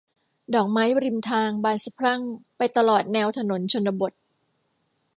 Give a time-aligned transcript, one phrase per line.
[0.55, 2.21] ดอกไม้ริมทางบานสะพรั่ง
[2.57, 4.11] ไปตลอดแนวถนนชนบท